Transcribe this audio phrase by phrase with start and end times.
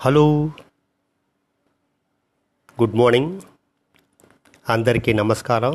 [0.00, 0.22] Hello
[2.78, 3.30] good morning
[4.66, 5.74] అందరికీ నమస్కారం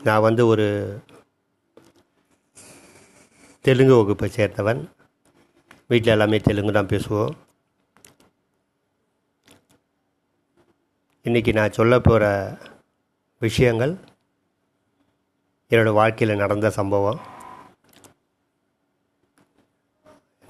[0.00, 0.66] நான் வந்து ஒரு
[3.64, 4.82] தெலுங்கு வகுப்பை சேர்ந்தவன்
[5.86, 7.34] வீட்டில் எல்லாமே தெலுங்கு தான் பேசுவோம்
[11.26, 12.24] இன்றைக்கி நான் சொல்ல போகிற
[13.42, 13.94] விஷயங்கள்
[15.70, 17.20] என்னோடய வாழ்க்கையில் நடந்த சம்பவம்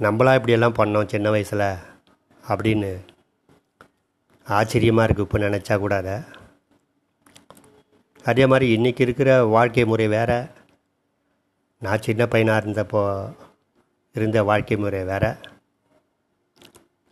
[0.03, 1.63] நம்மளா இப்படியெல்லாம் பண்ணோம் சின்ன வயசில்
[2.49, 2.89] அப்படின்னு
[4.48, 6.16] ஆச்சரியமாக இருக்குது இப்போ நினச்சா கூட அதை.
[8.23, 10.39] அதே மாதிரி இன்றைக்கி இருக்கிற வாழ்க்கை முறை வேறு.
[11.80, 13.03] நான் சின்ன பையனாக இருந்தப்போ
[14.13, 15.31] இருந்த வாழ்க்கை முறை வேறு.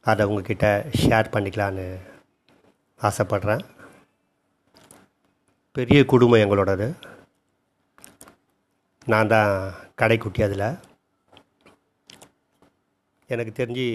[0.02, 1.88] அதை உங்ககிட்ட ஷேர் பண்ணிக்கலான்னு
[3.02, 3.64] ஆசைப்பட்றேன்.
[5.72, 6.88] பெரிய குடும்பம் எங்களோடது.
[9.06, 10.87] நான் தான் கடைக்குட்டி அதில்.
[13.34, 13.88] எனக்கு தெரிஞ்சு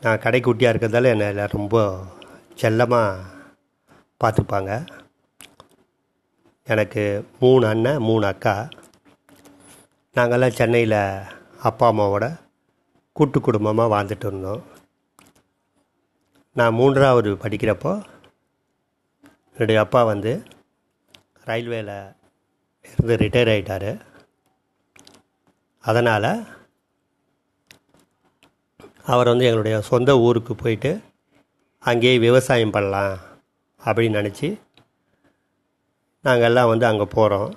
[0.00, 1.76] நான் கடைக்குட்டியாக இருக்கிறதால என்னை எல்லாம் ரொம்ப
[2.54, 3.22] செல்லமாக
[4.20, 4.70] பார்த்துப்பாங்க.
[6.72, 7.04] எனக்கு
[7.40, 8.54] மூணு அண்ணன் மூணு அக்கா.
[10.16, 11.00] நாங்கள்லாம் சென்னையில்
[11.68, 12.28] அப்பா அம்மாவோட
[13.12, 14.62] கூட்டு குடும்பமாக வாழ்ந்துட்டு இருந்தோம்.
[16.60, 17.92] நான் மூன்றாவது படிக்கிறப்போ
[19.52, 20.32] என்னுடைய அப்பா வந்து
[21.48, 21.90] ரயில்வேல
[22.92, 23.90] இருந்து ரிட்டையர் ஆகிட்டார்
[25.84, 26.30] அதனால்
[29.04, 30.90] அவர் வந்து எங்களுடைய சொந்த ஊருக்கு போயிட்டு
[31.82, 33.14] அங்கேயே விவசாயம் பண்ணலாம்
[33.80, 34.48] அப்படின்னு நினச்சி
[36.24, 37.50] நாங்கள் எல்லாம் வந்து அங்கே போகிறோம்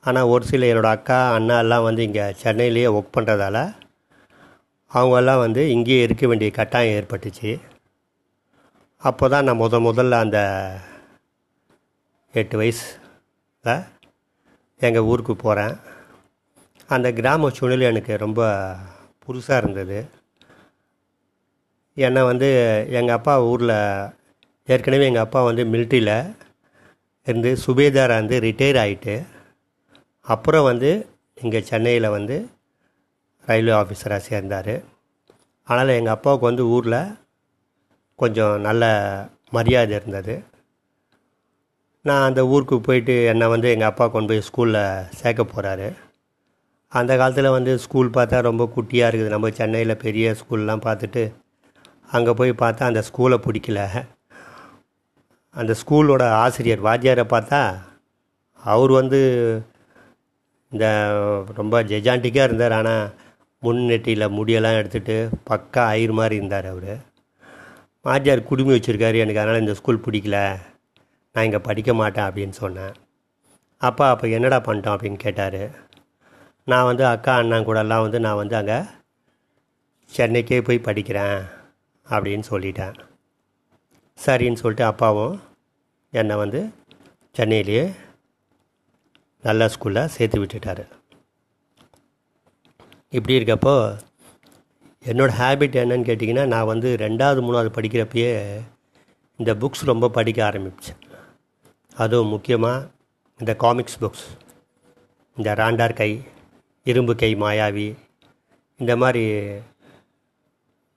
[0.00, 3.58] ஆனால் ஒரு சில என்னோடய அக்கா அண்ணா எல்லாம் வந்து இங்கே சென்னையிலேயே ஒர்க் பண்ணுறதால
[4.90, 7.60] அவங்கெல்லாம் வந்து இங்கேயே இருக்க வேண்டிய கட்டாயம் ஏற்பட்டுச்சு.
[8.98, 10.40] அப்போ தான் நான் முத முதல்ல அந்த
[12.34, 13.84] எட்டு வயசில்
[14.80, 15.74] எங்கள் ஊருக்கு போகிறேன்
[16.88, 18.42] அந்த கிராம சூழ்நிலை எனக்கு ரொம்ப
[19.24, 19.98] புதுசாக இருந்தது.
[21.96, 22.48] என்னை வந்து
[22.98, 23.76] எங்கள் அப்பா ஊரில்
[24.68, 26.14] ஏற்கனவே எங்கள் அப்பா வந்து மிலிட்ரியில்
[27.26, 29.14] இருந்து சுபேதாராக இருந்து ரிட்டையர் ஆகிட்டு
[30.26, 30.90] அப்புறம் வந்து
[31.38, 32.36] இங்கே சென்னையில் வந்து
[33.48, 34.74] ரயில்வே ஆஃபீஸராக சேர்ந்தார்.
[35.68, 36.98] அதனால் எங்கள் அப்பாவுக்கு வந்து ஊரில்
[38.18, 38.84] கொஞ்சம் நல்ல
[39.56, 40.34] மரியாதை இருந்தது.
[42.04, 44.80] நான் அந்த ஊருக்கு போயிட்டு என்னை வந்து எங்கள் அப்பா கொண்டு போய் ஸ்கூலில்
[45.20, 45.88] சேர்க்க போகிறாரு
[46.92, 49.34] அந்த காலத்தில் வந்து ஸ்கூல் பார்த்தா ரொம்ப குட்டியாக இருக்குது.
[49.34, 51.22] நம்ம சென்னையில் பெரிய ஸ்கூல்லாம் பார்த்துட்டு
[52.16, 53.80] அங்கே போய் பார்த்தா அந்த ஸ்கூலை பிடிக்கல.
[55.60, 57.60] அந்த ஸ்கூலோட ஆசிரியர் வாத்தியாரை பார்த்தா
[58.62, 59.20] அவர் வந்து
[60.72, 60.86] இந்த
[61.60, 62.74] ரொம்ப ஜெஜாண்டிக்காக இருந்தார்.
[62.80, 63.04] ஆனால்
[63.62, 65.16] முன்னெட்டியில் முடியெல்லாம் எடுத்துகிட்டு
[65.50, 66.94] பக்கா ஐயர் மாதிரி இருந்தார் அவர்.
[68.06, 70.38] வாத்தியார் குடுமி வச்சுருக்காரு எனக்கு அதனால் இந்த ஸ்கூல் பிடிக்கல.
[71.34, 72.94] நான் இங்கே படிக்க மாட்டேன் அப்படின்னு சொன்னேன்.
[73.88, 75.62] அப்பா அப்போ என்னடா பண்ணிட்டோம் அப்படின்னு கேட்டார்.
[76.70, 78.78] நான் வந்து அக்கா அண்ணன் கூடலாம் வந்து நான் வந்து அங்கே
[80.10, 81.38] சென்னைக்கே போய் படிக்கிறேன்.
[82.14, 82.94] அப்படின்னு சொல்லிட்டேன்.
[84.18, 85.36] சரின்னு சொல்லிட்டு அப்பாவும்
[86.12, 86.60] என்னை வந்து
[87.38, 87.84] சென்னையிலேயே
[89.44, 90.84] நல்ல ஸ்கூலில் சேர்த்து விட்டுட்டார்.
[93.16, 93.74] இப்படி இருக்கப்போ
[95.04, 98.30] என்னோடய ஹேபிட் என்னன்னு கேட்டிங்கன்னா நான் வந்து ரெண்டாவது மூணாவது படிக்கிறப்பயே
[99.38, 101.00] இந்த புக்ஸ் ரொம்ப படிக்க ஆரம்பித்தேன்
[101.96, 102.88] அதுவும் முக்கியமாக
[103.40, 104.26] இந்த காமிக்ஸ் புக்ஸ்
[105.36, 106.10] இந்த ராண்டார் கை
[106.86, 107.88] இரும்பு கை மாயாவி
[108.80, 109.24] இந்த மாதிரி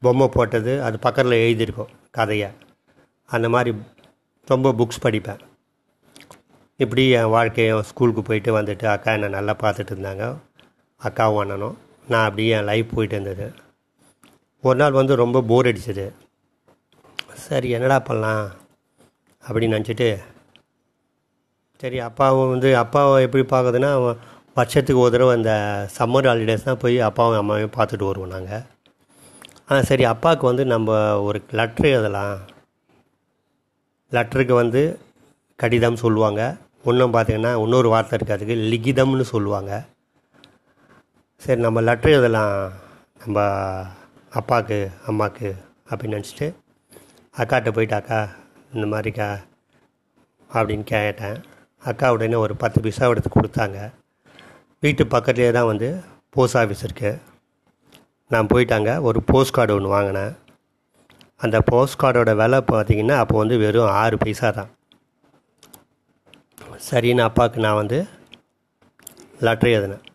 [0.06, 2.50] பொம்மை போட்டது அது பக்கத்தில் எழுதியிருக்கோம் கதையை.
[3.30, 3.72] அந்த மாதிரி
[4.48, 5.42] ரொம்ப புக்ஸ் படிப்பேன்.
[6.80, 10.26] இப்படி என் வாழ்க்கையை ஸ்கூலுக்கு போயிட்டு வந்துட்டு அக்கா என்னை நல்லா பார்த்துட்டு இருந்தாங்க.
[11.02, 11.78] அக்காவும் அண்ணனும்.
[12.08, 13.48] நான் அப்படியே என் லைஃப் போயிட்டு இருந்தது.
[14.64, 16.06] ஒரு நாள் வந்து ரொம்ப போர் அடிச்சது.
[17.48, 18.46] சரி என்னடா பண்ணலாம்?
[19.44, 20.08] அப்படின்னு நினச்சிட்டு
[21.82, 23.90] சரி அப்பாவும் வந்து அப்பாவை எப்படி பார்க்குதுன்னா
[24.58, 25.54] வருஷத்துக்கு ஒரு தடவை அந்த
[25.98, 28.64] சம்மர் ஹாலிடேஸ் தான் போய் அப்பாவும் அம்மாவையும் பார்த்துட்டு வருவோம் நாங்கள்
[29.74, 30.90] ஆ சரி அப்பாவுக்கு வந்து நம்ம
[31.28, 32.36] ஒரு லெட்ரு எழுதலாம்.
[34.16, 34.82] லெட்டருக்கு வந்து
[35.60, 36.42] கடிதம் சொல்லுவாங்க.
[36.92, 39.72] இன்னும் பார்த்தீங்கன்னா இன்னொரு வார்த்தை இருக்குது அதுக்கு லிகிதம்னு சொல்லுவாங்க.
[41.46, 42.54] சரி நம்ம லெட்ரு எழுதலாம்.
[43.24, 43.40] நம்ம
[44.40, 44.78] அப்பாவுக்கு
[45.10, 45.50] அம்மாவுக்கு
[45.90, 46.48] அப்படின்னு நினச்சிட்டு
[47.42, 48.20] அக்காட்ட போயிட்டு அக்கா
[48.76, 49.30] இந்த மாதிரிக்கா
[50.50, 51.38] அப்படின்னு கேட்டேன்.
[51.92, 53.80] அக்கா உடனே ஒரு பத்து பைசா எடுத்து கொடுத்தாங்க.
[54.86, 55.90] வீட்டு பக்கத்துலேயே தான் வந்து
[56.36, 57.20] போஸ்ட் ஆஃபீஸ் இருக்குது
[58.34, 58.92] நான் போயிட்டாங்க.
[59.08, 60.34] ஒரு போஸ்ட் கார்டு ஒன்று வாங்கினேன்.
[61.44, 64.72] அந்த போஸ்ட் கார்டோட விலை பார்த்திங்கன்னா அப்போ வந்து வெறும் ஆறு பைசா தான்.
[66.90, 68.00] சரின்னு அப்பாவுக்கு நான் வந்து
[69.46, 70.06] லெட்ரு எழுதினேன்.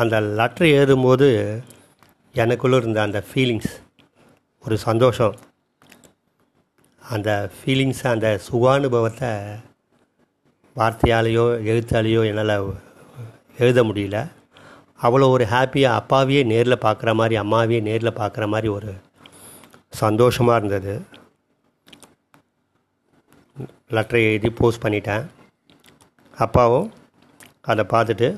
[0.00, 1.28] அந்த லெட்ரு எழுதும்போது
[2.34, 3.70] எனக்குள்ளே இருந்த அந்த ஃபீலிங்ஸ்
[4.64, 5.36] ஒரு சந்தோஷம்.
[7.02, 9.30] அந்த ஃபீலிங்ஸ் அந்த சுகானுபவத்தை
[10.76, 12.56] வார்த்தையாலேயோ எழுத்தாலேயோ என்னால்
[13.58, 14.18] எழுத முடியல.
[15.06, 18.90] அவ்வளோ ஒரு ஹாப்பியாக அப்பாவையே நேரில் பார்க்குற மாதிரி அம்மாவையே நேரில் பார்க்குற மாதிரி ஒரு
[20.02, 20.94] சந்தோஷமாக இருந்தது.
[23.96, 25.24] லெட்டரை எழுதி போஸ்ட் பண்ணிட்டேன்.
[26.44, 26.88] அப்பாவும்
[27.70, 28.28] அதை பார்த்துட்டு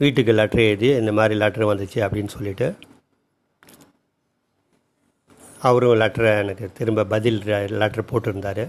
[0.00, 2.68] வீட்டுக்கு லெட்டர் எழுதி இந்த மாதிரி லெட்ரு வந்துச்சு அப்படின்னு சொல்லிட்டு
[5.68, 7.38] அவரும் லெட்டரை எனக்கு திரும்ப பதில்
[7.82, 8.64] லெட்ரு போட்டிருந்தார்.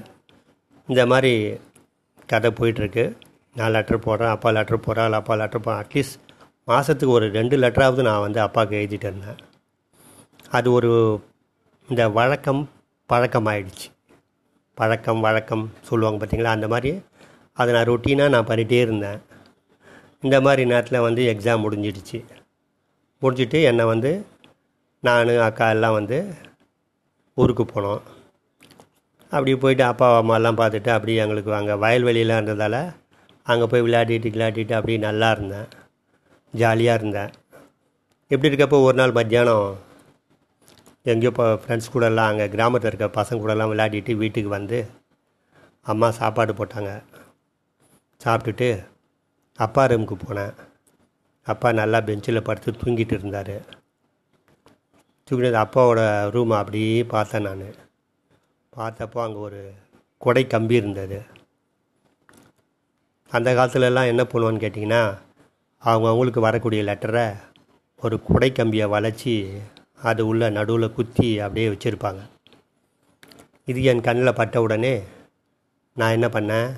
[0.90, 1.32] இந்த மாதிரி
[2.32, 3.06] கதை போயிட்டுருக்கு
[3.56, 6.16] நான் லெட்டர் போடுறேன் அப்பா லெட்டர் போடுறாள் அப்பா லெட்டர் போ அட்லீஸ்ட்
[6.68, 9.40] மாதத்துக்கு ஒரு ரெண்டு லெட்டராவது நான் வந்து அப்பாவுக்கு எழுதிட்டு இருந்தேன்.
[10.58, 10.92] அது ஒரு
[11.90, 12.70] இந்த வழக்கம்
[13.10, 13.88] பழக்கமாயிடுச்சு.
[14.78, 16.56] பழக்கம் வழக்கம் சொல்லுவாங்க பார்த்தீங்களா?
[16.58, 16.92] அந்த மாதிரி.
[17.54, 19.20] அதை நான் ரொட்டீனாக நான் பண்ணிகிட்டே இருந்தேன்.
[20.22, 22.20] இந்த மாதிரி நேரத்தில் வந்து எக்ஸாம் முடிஞ்சிடுச்சு.
[23.22, 24.12] முடிஞ்சிட்டு என்னை வந்து
[25.04, 26.18] நான் அக்கா எல்லாம் வந்து
[27.38, 28.04] ஊருக்கு போனோம்.
[29.32, 32.82] அப்படி போயிட்டு அப்பா அம்மாலாம் பார்த்துட்டு அப்படியே எங்களுக்கு அங்கே வயல்வெளியெலாம் இருந்ததால்
[33.46, 35.68] அங்கே போய் விளையாடிட்டு விளையாடிட்டு அப்படியே நல்லா இருந்தேன்.
[36.62, 37.32] ஜாலியாக இருந்தேன்.
[38.32, 39.68] எப்படி இருக்கப்போ ஒரு நாள் மத்தியானம்
[41.12, 44.78] எங்கேயோ இப்போ ஃப்ரெண்ட்ஸ் கூடலாம் அங்கே கிராமத்தில் இருக்க பசங்க கூடலாம் விளையாடிட்டு வீட்டுக்கு வந்து
[45.92, 46.92] அம்மா சாப்பாடு போட்டாங்க.
[48.22, 48.70] சாப்பிட்டுட்டு
[49.66, 50.54] அப்பா ரூமுக்கு போனேன்.
[51.48, 53.56] அப்பா நல்லா பெஞ்சில் படுத்து தூங்கிட்டு இருந்தார்.
[55.28, 56.02] தூங்கினது அப்பாவோட
[56.36, 57.68] ரூமை அப்படியே பார்த்தேன் நான்.
[58.78, 59.62] பார்த்தப்போ அங்கே ஒரு
[60.24, 61.20] கொடை கம்பி இருந்தது.
[63.32, 65.04] அந்த காலத்துலலாம் என்ன பண்ணுவான்னு கேட்டிங்கன்னா
[65.92, 67.26] அவங்களுக்கு வரக்கூடிய லெட்டரை
[68.02, 69.34] ஒரு குடை கம்பியை வளைச்சி
[70.02, 72.22] அது உள்ள நடுவில் குத்தி அப்படியே வச்சுருப்பாங்க.
[73.66, 75.04] இது என் கண்ணில் பட்ட உடனே
[75.96, 76.72] நான் என்ன பண்ணேன்?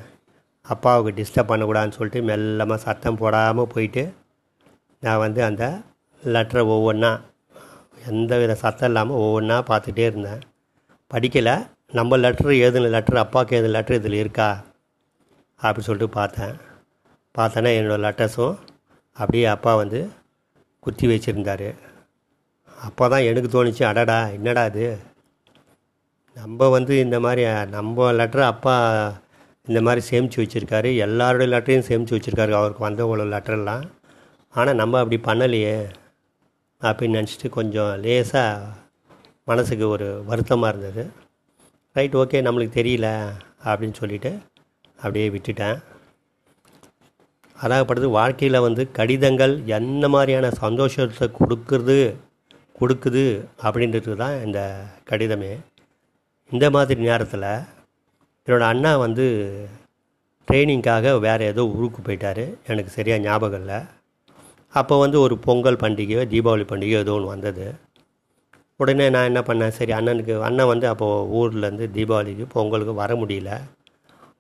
[0.62, 4.14] அப்பாவுக்கு டிஸ்டர்ப் பண்ணக்கூடாதுன்னு சொல்லிட்டு மெல்லமாக சத்தம் போடாமல் போயிட்டு
[5.00, 5.82] நான் வந்து அந்த
[6.24, 7.22] லெட்டரை ஒவ்வொன்றா
[8.08, 10.42] எந்த வித சத்தம் இல்லாமல் ஒவ்வொன்றா பார்த்துட்டே இருந்தேன்.
[11.14, 14.64] படிக்கலை நம்ம லெட்ரு எழுதின லெட்ரு அப்பாவுக்கு எழுதின லெட்ரு இதில் இருக்கா?
[15.62, 16.56] அப்படின்னு சொல்லிட்டு பார்த்தேன்.
[17.38, 18.58] பார்த்தேன்னா என்னோடய லெட்டர்ஸும்
[19.20, 20.00] அப்படியே அப்பா வந்து
[20.84, 21.70] குத்தி வச்சுருந்தார்.
[22.88, 24.88] அப்போ தான் எனக்கு தோணுச்சு அடடா என்னடா இது?
[26.38, 27.44] நம்ம வந்து இந்த மாதிரி
[27.76, 28.76] நம்ம லெட்டரை அப்பா
[29.68, 30.90] இந்த மாதிரி சேமித்து வச்சுருக்காரு.
[31.06, 33.86] எல்லாருடைய லெட்டரையும் சேமித்து வச்சுருக்காரு அவருக்கு வந்தவங்களோட லெட்டரெல்லாம்
[34.54, 35.78] ஆனால் நம்ம அப்படி பண்ணலையே
[36.82, 38.70] அப்படின்னு நினச்சிட்டு கொஞ்சம் லேசாக
[39.50, 41.04] மனசுக்கு ஒரு வருத்தமாக இருந்தது.
[41.96, 43.10] ரைட் ஓகே நம்மளுக்கு தெரியல
[43.70, 44.32] அப்படின்னு சொல்லிவிட்டு
[45.00, 45.78] அப்படியே விட்டுட்டேன்.
[47.64, 51.98] அதாகப்படுது வாழ்க்கையில் வந்து கடிதங்கள் என்ன மாதிரியான சந்தோஷத்தை கொடுக்குறது
[52.80, 53.24] கொடுக்குது
[53.68, 54.60] அப்படின்றது தான் இந்த
[55.10, 55.52] கடிதமே.
[56.52, 57.48] இந்த மாதிரி நேரத்தில்
[58.48, 59.26] என்னோடய அண்ணா வந்து
[60.48, 62.44] ட்ரைனிங்காக வேறு ஏதோ ஊருக்கு போயிட்டார்.
[62.72, 63.80] எனக்கு சரியாக ஞாபகம் இல்லை.
[64.80, 67.66] அப்போ வந்து ஒரு பொங்கல் பண்டிகையோ தீபாவளி பண்டிகையோ ஏதோ ஒன்று வந்தது.
[68.82, 69.76] உடனே நான் என்ன பண்ணேன்?
[69.80, 73.52] சரி அண்ணனுக்கு அண்ணன் வந்து அப்போது ஊர்லேருந்து தீபாவளிக்கு பொங்கலுக்கு வர முடியல.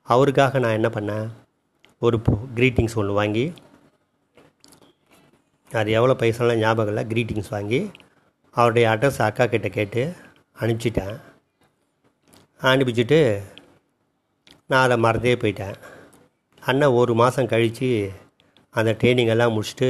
[0.07, 1.27] அவருக்காக நான் என்ன பண்ணேன்?
[2.01, 2.17] ஒரு
[2.55, 3.45] க்ரீட்டிங்ஸ் ஒன்று வாங்கி
[5.71, 7.79] அது எவ்வளோ பைசாலாம் ஞாபகம் இல்லை க்ரீட்டிங்ஸ் வாங்கி
[8.51, 10.01] அவருடைய அட்ரஸ் அக்கா கிட்டே கேட்டு
[10.59, 11.15] அனுப்பிச்சிட்டேன்.
[12.61, 13.19] அனுப்பிச்சிட்டு
[14.67, 15.75] நான் அதை மறந்தே போயிட்டேன்.
[16.63, 17.89] அண்ணன் ஒரு மாதம் கழித்து
[18.75, 19.89] அந்த ட்ரைனிங் எல்லாம் முடிச்சுட்டு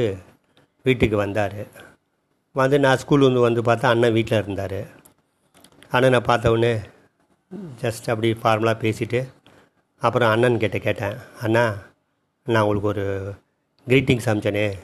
[0.82, 1.58] வீட்டுக்கு வந்தார்.
[2.52, 4.80] வந்து நான் ஸ்கூல் வந்து வந்து பார்த்தா அண்ணன் வீட்டில் இருந்தார்.
[5.90, 6.72] அண்ணனை பார்த்த உடனே
[7.82, 9.20] ஜஸ்ட் அப்படி ஃபார்மலாக பேசிவிட்டு
[10.02, 11.64] அப்புறம் அண்ணன் கிட்டே கேட்டேன் அண்ணா
[12.48, 13.34] நான் உங்களுக்கு ஒரு
[13.88, 14.78] க்ரீட்டிங்ஸ் அமிச்சனே.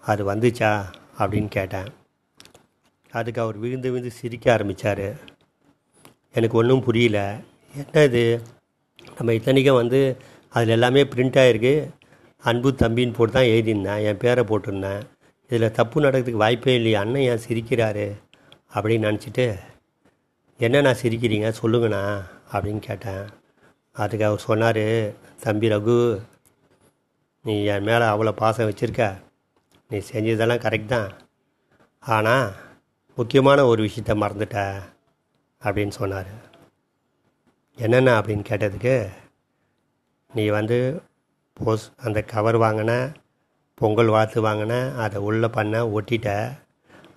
[0.00, 0.84] அது வந்துச்சா?
[1.18, 1.84] அப்படின்னு கேட்டேன்.
[3.10, 5.14] அதுக்கு அவர் விழுந்து விழுந்து சிரிக்க ஆரம்பித்தார்
[6.32, 7.38] எனக்கு ஒன்றும் புரியல.
[7.76, 8.40] என்ன இது?
[9.16, 10.16] நம்ம இத்தனைக்கும் வந்து
[10.50, 11.88] அதில் எல்லாமே பிரிண்ட் ஆகிருக்கு
[12.38, 14.04] அன்பு தம்பின்னு போட்டு தான் எழுதியிருந்தேன்.
[14.04, 15.02] என் பேரை போட்டிருந்தேன்.
[15.44, 17.00] இதில் தப்பு நடக்கிறதுக்கு வாய்ப்பே இல்லையா.
[17.00, 18.12] அண்ணன் ஏன் சிரிக்கிறாரு?
[18.74, 19.58] அப்படின்னு நினச்சிட்டு
[20.58, 21.52] என்ன நான் சிரிக்கிறீங்க?
[21.62, 22.22] சொல்லுங்கண்ணா.
[22.52, 23.24] அப்படின்னு கேட்டேன்.
[23.92, 26.20] அதுக்கு அவர் சொன்னார் தம்பி ரகு
[27.46, 29.04] நீ என் மேலே அவ்வளோ பாசம் வச்சுருக்க.
[29.90, 31.10] நீ செஞ்சதெல்லாம் கரெக்ட் தான்.
[32.00, 32.48] ஆனால்
[33.18, 34.56] முக்கியமான ஒரு விஷயத்த மறந்துட்ட
[35.62, 36.32] அப்படின்னு சொன்னார்.
[37.78, 38.96] என்னென்ன அப்படின்னு கேட்டதுக்கு
[40.34, 40.78] நீ வந்து
[41.54, 42.92] போஸ் அந்த கவர் வாங்கின
[43.74, 44.74] பொங்கல் வாத்து வாங்கின
[45.04, 46.28] அதை உள்ளே பண்ண ஒட்டிட்ட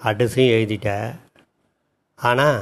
[0.03, 0.89] அட்ரஸையும் எழுதிட்ட.
[2.19, 2.61] ஆனால்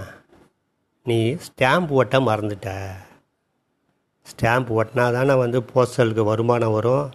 [1.06, 2.80] நீ ஸ்டாம்ப் ஒட்ட மறந்துட்ட.
[4.32, 7.08] ஸ்டாம்ப் ஒட்டினா தானே வந்து போஸ்டலுக்கு வருமானம் வரும்.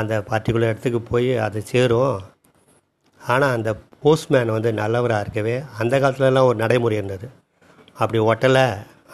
[0.00, 2.16] அந்த பர்டிகுலர் இடத்துக்கு போய் அது சேரும்.
[3.20, 3.70] ஆனால் அந்த
[4.02, 7.26] போஸ்ட்மேன் வந்து நல்லவராக இருக்கவே அந்த காலத்துலலாம் ஒரு நடைமுறை இருந்தது.
[8.00, 8.66] அப்படி ஒட்டலை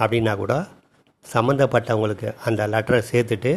[0.02, 0.54] அப்படின்னா கூட
[1.24, 3.52] சம்மந்தப்பட்டவங்களுக்கு அந்த லெட்டரை சேர்த்துட்டு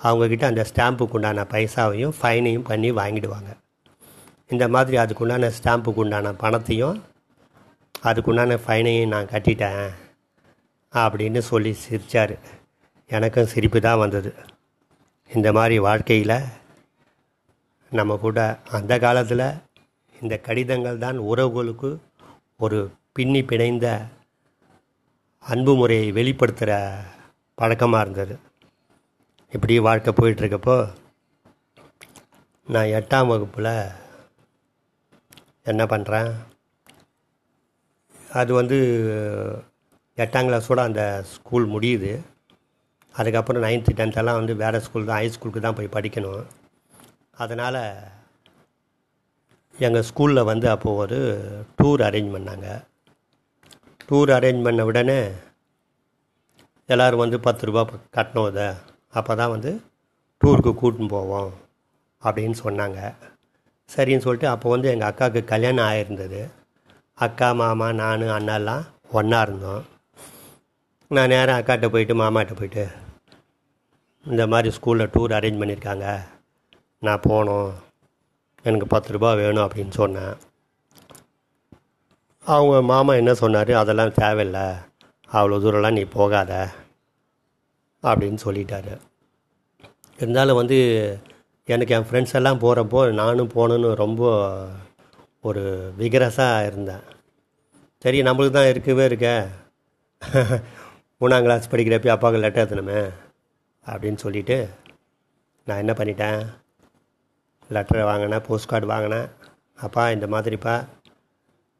[0.00, 3.50] அவங்கக்கிட்ட அந்த ஸ்டாம்புக்கு உண்டான பைசாவையும் ஃபைனையும் பண்ணி வாங்கிடுவாங்க.
[4.52, 6.96] இந்த மாதிரி அதுக்குண்டான ஸ்டாம்புக்கு உண்டான பணத்தையும்
[7.94, 9.84] அதுக்குண்டான ஃபைனையும் நான் கட்டிட்டேன்
[10.94, 12.34] அப்படின்னு சொல்லி சிரித்தார்
[13.10, 14.30] எனக்கும் சிரிப்பு தான் வந்தது.
[15.36, 16.38] இந்த மாதிரி வாழ்க்கையில்
[17.92, 18.38] நம்ம கூட
[18.78, 19.46] அந்த காலத்தில்
[20.14, 21.90] இந்த கடிதங்கள் தான் உறவுகளுக்கு
[22.64, 22.78] ஒரு
[23.16, 23.86] பின்னி பிணைந்த
[25.44, 26.72] அன்பு முறையை வெளிப்படுத்துகிற
[27.58, 28.34] பழக்கமாக இருந்தது.
[29.52, 30.76] இப்படி வாழ்க்கை போயிட்டுருக்கப்போ
[32.68, 33.72] நான் எட்டாம் வகுப்பில்
[35.70, 36.30] என்ன பண்ணுறேன்
[38.40, 38.78] அது வந்து
[40.18, 42.12] எட்டாம் கிளாஸோட அந்த ஸ்கூல் முடியுது.
[43.18, 46.44] அதுக்கப்புறம் நைன்த்து டென்த்தெல்லாம் வந்து வேறு ஸ்கூல் தான் ஹை ஸ்கூலுக்கு தான் போய் படிக்கணும்.
[47.42, 47.80] அதனால்
[49.86, 51.18] எங்கள் ஸ்கூலில் வந்து அப்போது ஒரு
[51.78, 52.68] டூர் அரேஞ்ச் பண்ணாங்க.
[54.08, 55.20] டூர் அரேஞ்ச் பண்ண உடனே
[56.92, 57.82] எல்லோரும் வந்து பத்து ரூபா
[58.16, 58.68] கட்டணும் இதை.
[59.18, 59.70] அப்போ தான் வந்து
[60.42, 61.52] டூருக்கு கூட்டின்னு போவோம்
[62.22, 63.00] அப்படின்னு சொன்னாங்க.
[63.90, 66.40] சரின்னு சொல்லிட்டு அப்போ வந்து எங்கள் அக்காவுக்கு கல்யாணம் ஆகிருந்தது
[67.26, 68.84] அக்கா மாமா நான் அண்ணாலாம்
[69.18, 69.82] ஒன்றா இருந்தோம்.
[71.16, 72.84] நான் நேராக அக்காட்ட போயிட்டு மாமாட்ட போயிட்டு
[74.26, 76.06] இந்த மாதிரி ஸ்கூலில் டூர் அரேஞ்ச் பண்ணியிருக்காங்க.
[77.06, 77.70] நான் போகணும்
[78.62, 80.34] எனக்கு பத்து ரூபா வேணும் அப்படின்னு சொன்னேன்.
[82.44, 83.72] அவங்க மாமா என்ன சொன்னார்?
[83.82, 84.66] அதெல்லாம் தேவையில்லை.
[85.36, 86.52] அவ்வளோ தூரம்லாம் நீ போகாத
[88.02, 88.94] அப்படின்னு சொல்லிட்டாரு.
[90.20, 90.78] இருந்தாலும் வந்து
[91.74, 94.22] எனக்கு என் ஃப்ரெண்ட்ஸ் எல்லாம் போகிறப்போ நானும் போகணுன்னு ரொம்ப
[95.48, 95.64] ஒரு
[95.98, 97.04] விகரஸாக இருந்தேன்.
[98.04, 99.28] சரி நம்மளுக்கு தான் இருக்கவே இருக்க.
[101.22, 103.00] மூணாம் கிளாஸ் படிக்கிறப்ப அப்பாவுக்கு லெட்டர் எழுத்தணுமே
[103.86, 104.56] அப்படின்னு சொல்லிவிட்டு
[105.66, 106.40] நான் என்ன பண்ணிட்டேன்?
[107.74, 109.28] லெட்டரை வாங்கினேன் போஸ்ட் கார்டு வாங்கினேன்.
[109.86, 110.74] அப்பா இந்த மாதிரிப்பா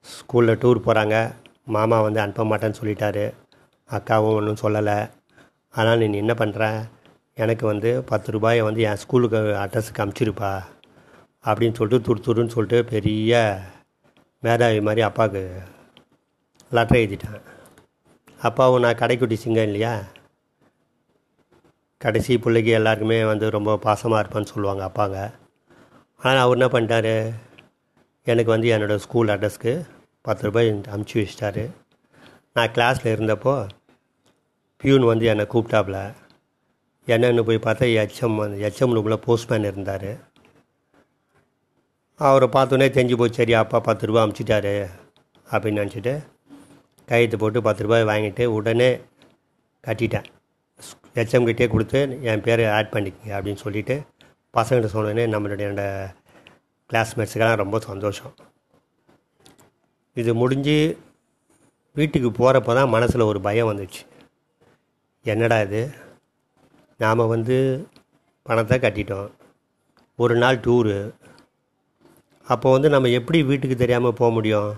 [0.05, 1.17] ஸ்கூலில் டூர் போகிறாங்க
[1.77, 3.25] மாமா வந்து அனுப்ப மாட்டேன்னு சொல்லிட்டாரு.
[3.97, 4.99] அக்காவும் ஒன்றும் சொல்லலை.
[5.71, 6.69] ஆனால் நீ என்ன பண்ணுற
[7.45, 10.53] எனக்கு வந்து பத்து ரூபாயை வந்து என் ஸ்கூலுக்கு அட்ரஸுக்கு அமுச்சிருப்பா
[11.45, 13.43] அப்படின்னு சொல்லிட்டு துரு துருன்னு சொல்லிட்டு பெரிய
[14.43, 15.43] மேதாவி மாதிரி அப்பாவுக்கு
[16.79, 17.43] லெட்டர் எழுதிட்டேன்.
[18.49, 20.03] அப்பாவும் நான் கடைக்குட்டி சிங்கம் இல்லையா?
[21.99, 25.19] கடைசி பிள்ளைக்கு எல்லாருக்குமே வந்து ரொம்ப பாசமாக இருப்பான்னு சொல்லுவாங்க அப்பாங்க.
[26.19, 27.33] ஆனால் அவர் என்ன பண்ணிட்டாரு?
[28.25, 29.87] எனக்கு வந்து என்னோடய ஸ்கூல் அட்ரஸ்க்கு
[30.21, 31.71] பத்து ரூபாய் அமுச்சு வச்சிட்டாரு.
[32.53, 33.69] நான் கிளாஸில் இருந்தப்போ
[34.77, 36.15] பியூன் வந்து என்னை கூப்பிட்டாப்புல.
[37.07, 40.11] என்னென்னு போய் பார்த்தா ஹெச்எம் வந்து ஹெச்எம் ரூமில் போஸ்ட்மேன் இருந்தார்.
[42.15, 44.89] அவரை பார்த்தோன்னே தெரிஞ்சு போச்சு சரி அப்பா பத்து ரூபா அமுச்சிட்டாரு
[45.51, 46.32] அப்படின்னு நினச்சிட்டு
[47.13, 48.91] கையெழுத்து போட்டு பத்து ரூபாய் வாங்கிட்டு உடனே
[49.87, 50.29] கட்டிட்டேன்.
[51.17, 52.01] ஹெச்எம் கிட்டே கொடுத்து
[52.31, 53.97] என் பேரை ஆட் பண்ணிக்கங்க அப்படின்னு சொல்லிவிட்டு
[54.57, 55.69] பசங்கள்கிட்ட சொன்னோடனே நம்மளுடைய
[56.91, 58.33] கிளாஸ்மேட்ஸுக்கெல்லாம் ரொம்ப சந்தோஷம்.
[60.21, 60.77] இது முடிஞ்சு
[61.99, 64.03] வீட்டுக்கு போகிறப்ப தான் மனசில் ஒரு பயம் வந்துச்சு.
[65.33, 65.83] என்னடா இது?
[67.03, 67.57] நாம் வந்து
[68.49, 69.29] பணத்தை கட்டிட்டோம்.
[70.23, 70.97] ஒரு நாள் டூரு
[72.47, 74.71] அப்போ வந்து நம்ம எப்படி வீட்டுக்கு தெரியாமல் போக முடியும்?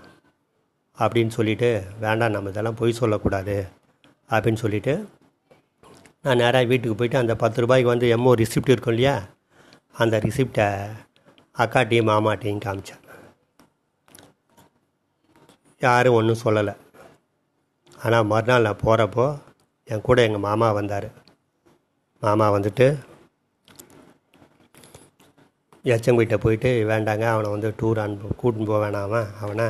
[0.99, 1.69] அப்படின்னு சொல்லிவிட்டு
[2.05, 3.57] வேண்டாம் நம்ம இதெல்லாம் பொய் சொல்லக்கூடாது
[4.31, 4.95] அப்படின்னு சொல்லிவிட்டு
[6.25, 9.17] நான் நேராக வீட்டுக்கு போயிட்டு அந்த பத்து ரூபாய்க்கு வந்து எம்மோ ரிசிப்ட் இருக்கும் இல்லையா
[10.03, 10.69] அந்த ரிசிப்டை
[11.63, 13.03] அக்காட்டையும் மாமாட்டையும் காமிச்சேன்.
[15.81, 16.75] யாரும் ஒன்றும் சொல்லலை.
[18.05, 19.27] ஆனால் மறுநாள் நான் போகிறப்போ
[19.89, 21.09] என் கூட எங்கள் மாமா வந்தார்.
[22.23, 22.87] மாமா வந்துட்டு
[25.93, 29.67] எச்சங்கிட்ட போயிட்டு வேண்டாங்க அவனை வந்து டூர் அனுப்பு கூட்டின்னு போக வேணாமா அவனை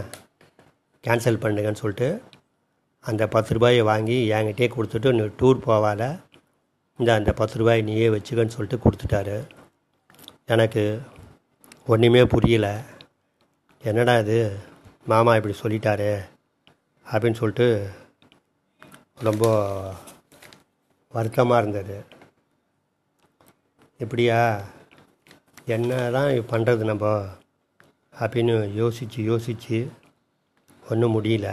[1.05, 2.23] கேன்சல் பண்ணுங்கன்னு சொல்லிட்டு
[3.05, 6.03] அந்த பத்து ரூபாயை வாங்கி என்கிட்டே கொடுத்துட்டு நீ டூர் போவால
[6.99, 9.37] இந்த அந்த பத்து ரூபாய் நீயே வச்சுக்கன்னு சொல்லிட்டு கொடுத்துட்டாரு.
[10.45, 11.03] எனக்கு
[11.87, 12.83] ஒன்றுமே புரியல.
[13.83, 14.59] என்னடா இது?
[15.07, 16.21] மாமா இப்படி சொல்லிட்டாரு
[17.07, 17.91] அப்படின்னு சொல்லிட்டு
[19.19, 19.45] ரொம்ப
[21.15, 22.05] வருத்தமாக இருந்தது.
[23.99, 24.65] இப்படியா
[25.65, 27.29] என்ன தான் பண்ணுறது நம்ம?
[28.21, 29.79] அப்படின்னு யோசித்து யோசித்து
[30.91, 31.49] ஒன்றும் முடியல.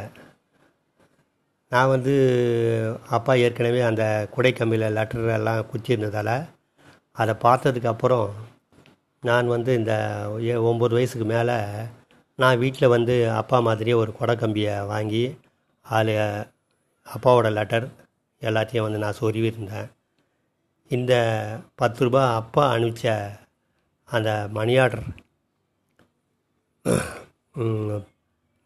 [1.72, 2.14] நான் வந்து
[3.10, 4.04] அப்பா ஏற்கனவே அந்த
[4.36, 6.36] குடைக்கம்பியில் லெட்டர் எல்லாம் குத்திருந்ததால்
[7.16, 8.30] அதை பார்த்ததுக்கப்புறம்
[9.24, 9.94] நான் வந்து இந்த
[10.72, 11.58] ஒம்பது வயசுக்கு மேலே
[12.40, 15.24] நான் வீட்டில் வந்து அப்பா மாதிரியே ஒரு குடைக்கம்பியை வாங்கி
[15.86, 16.16] அதில்
[17.08, 17.88] அப்பாவோட லெட்டர்
[18.42, 19.90] எல்லாத்தையும் வந்து நான் சொருவிருந்தேன்
[20.92, 21.14] இந்த
[21.76, 23.08] பத்து ரூபா அப்பா அனுப்பிச்ச
[24.10, 25.06] அந்த மணி ஆர்டர்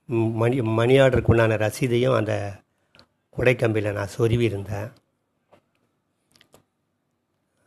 [0.10, 2.34] மணி மணி ஆர்டருக்கு உண்டான ரசீதையும் அந்த
[3.38, 4.90] உடைக்கம்பியில் நான் சொருவி இருந்தேன்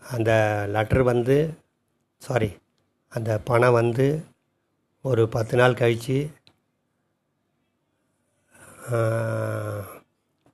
[0.03, 0.31] அந்த
[0.69, 1.37] லெட்டர் வந்து
[2.23, 2.51] சாரி
[3.13, 4.07] அந்த பணம் வந்து
[5.05, 6.19] ஒரு பத்து நாள் கழித்து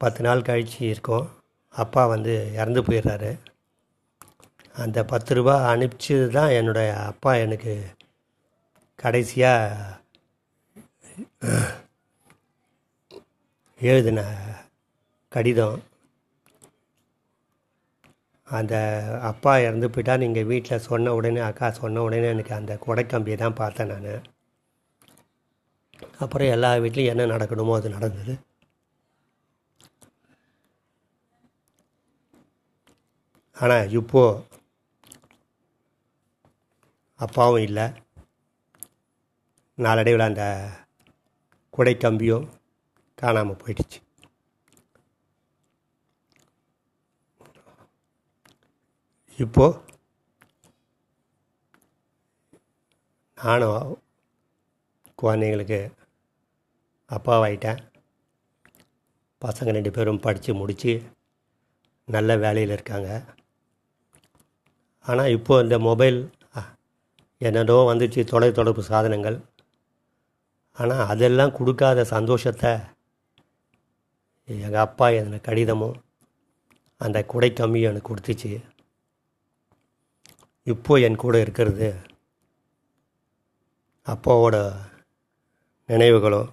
[0.01, 1.27] பத்து நாள் கழித்து இருக்கும்.
[1.75, 3.31] அப்பா வந்து இறந்து போயிடுறாரு.
[4.75, 7.75] அந்த பத்து ரூபா அனுப்பிச்சது தான் என்னுடைய அப்பா எனக்கு
[8.99, 10.03] கடைசியாக
[13.81, 14.21] எழுதின
[15.35, 15.79] கடிதம்.
[18.49, 18.75] அந்த
[19.31, 23.93] அப்பா இறந்து போயிட்டா நீங்கள் வீட்டில் சொன்ன உடனே அக்கா சொன்ன உடனே எனக்கு அந்த கொடைக்கம்பியை தான் பார்த்தேன்
[23.93, 24.11] நான்.
[26.25, 28.35] அப்புறம் எல்லா வீட்லேயும் என்ன நடக்கணுமோ அது நடந்தது.
[33.57, 34.43] ஆனால் இப்போது
[37.21, 37.87] அப்பாவும் இல்லை.
[39.79, 40.45] நாளடைவில் அந்த
[41.77, 42.47] குடைக்கம்பியும்
[43.21, 43.99] காணாமல் போயிடுச்சு.
[49.45, 49.79] இப்போது
[53.45, 54.03] நானும்
[55.23, 55.81] குழந்தைங்களுக்கு
[57.17, 57.81] அப்பாவாயிட்டேன்.
[59.45, 60.93] பசங்க ரெண்டு பேரும் படித்து முடித்து
[62.15, 63.11] நல்ல வேலையில் இருக்காங்க.
[65.09, 66.19] ஆனால் இப்போது இந்த மொபைல்
[67.49, 69.39] என்னதோ வந்துச்சு தொலைத்தொடர்பு சாதனங்கள்.
[70.79, 72.73] ஆனால் அதெல்லாம் கொடுக்காத சந்தோஷத்தை
[74.65, 75.99] எங்கள் அப்பா எழுதின கடிதமும்
[77.01, 78.51] அந்த குடை கம்மியும் எனக்கு கொடுத்துச்சு.
[80.73, 81.89] இப்போ என் கூட இருக்கிறது
[84.07, 84.57] அப்பாவோட
[85.89, 86.51] நினைவுகளும்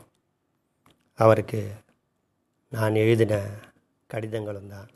[1.19, 1.61] அவருக்கு
[2.71, 3.33] நான் எழுதின
[4.13, 4.89] கடிதங்களும் தான்.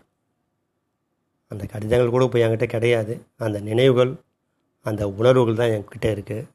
[1.51, 3.13] அந்த கடிதங்கள் கூட இப்போ என்கிட்ட கிடையாது.
[3.45, 4.11] அந்த நினைவுகள்
[4.85, 6.47] அந்த உணர்வுகள் தான் என்கிட்ட இருக்குது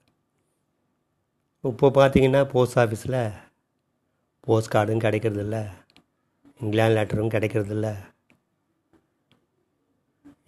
[1.64, 3.16] இப்போ பார்த்தீங்கன்னா போஸ்ட் ஆஃபீஸில்
[4.46, 5.56] போஸ்ட் கார்டும் கிடைக்கிறதில்ல.
[6.60, 7.88] இங்கிலாந்து லெட்டரும் கிடைக்கிறதில்ல.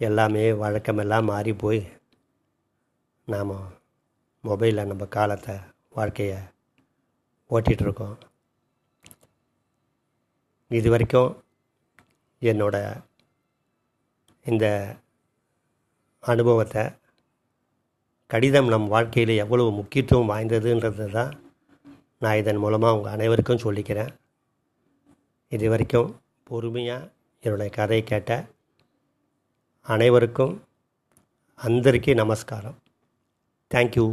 [0.07, 1.81] எல்லாமே வழக்கமெல்லாம் மாறி போய்
[3.27, 3.53] நாம்
[4.43, 5.55] மொபைலில் நம்ம காலத்தை
[5.97, 6.39] வாழ்க்கையை
[7.49, 8.17] ஓட்டிகிட்ருக்கோம்
[10.71, 11.31] இது வரைக்கும்
[12.41, 12.75] என்னோட
[14.45, 14.65] இந்த
[16.23, 16.83] அனுபவத்தை
[18.29, 21.33] கடிதம் நம் வாழ்க்கையில் எவ்வளவு முக்கியத்துவம் வாய்ந்ததுன்றது தான்
[22.19, 24.11] நான் இதன் மூலமாக உங்கள் அனைவருக்கும் சொல்லிக்கிறேன்.
[25.51, 26.09] இது வரைக்கும்
[26.43, 27.09] பொறுமையாக
[27.43, 28.31] என்னுடைய கதையை கேட்ட
[29.85, 30.53] அனைவருக்கும்
[31.59, 32.77] அந்தரிக்கி நமஸ்காரம்.
[33.71, 34.05] தேங்க்யூ